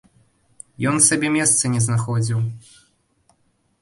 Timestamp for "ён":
0.93-0.97